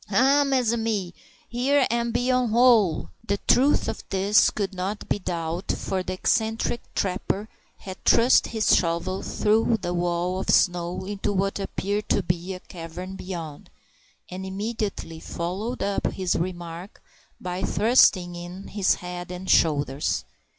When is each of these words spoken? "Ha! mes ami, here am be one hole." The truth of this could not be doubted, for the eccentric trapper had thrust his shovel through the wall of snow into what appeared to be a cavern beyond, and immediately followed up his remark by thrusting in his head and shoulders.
"Ha! 0.09 0.43
mes 0.43 0.73
ami, 0.73 1.13
here 1.47 1.85
am 1.91 2.11
be 2.11 2.33
one 2.33 2.49
hole." 2.49 3.11
The 3.27 3.37
truth 3.47 3.87
of 3.87 4.03
this 4.09 4.49
could 4.49 4.73
not 4.73 5.07
be 5.07 5.19
doubted, 5.19 5.77
for 5.77 6.01
the 6.01 6.13
eccentric 6.13 6.81
trapper 6.95 7.47
had 7.77 8.03
thrust 8.03 8.47
his 8.47 8.75
shovel 8.75 9.21
through 9.21 9.77
the 9.83 9.93
wall 9.93 10.39
of 10.39 10.49
snow 10.49 11.05
into 11.05 11.31
what 11.31 11.59
appeared 11.59 12.09
to 12.09 12.23
be 12.23 12.55
a 12.55 12.59
cavern 12.61 13.15
beyond, 13.15 13.69
and 14.31 14.43
immediately 14.43 15.19
followed 15.19 15.83
up 15.83 16.07
his 16.11 16.35
remark 16.35 16.99
by 17.39 17.61
thrusting 17.61 18.33
in 18.35 18.69
his 18.69 18.95
head 18.95 19.29
and 19.31 19.51
shoulders. 19.51 20.25